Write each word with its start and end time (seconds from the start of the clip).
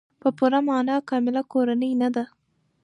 په 0.21 0.29
پوره 0.37 0.59
معنا 0.67 0.95
کامله 1.09 1.41
کورنۍ 1.51 1.91
نه 2.01 2.09
ده. 2.15 2.23